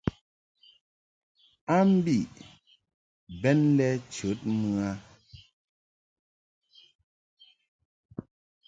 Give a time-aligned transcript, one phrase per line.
[1.75, 2.23] A mbiʼ
[3.41, 4.89] bɛn lɛ chəd mɨ a.